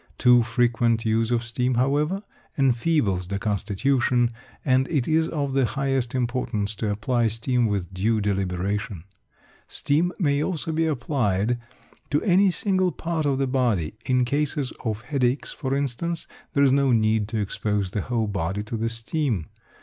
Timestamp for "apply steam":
6.89-7.67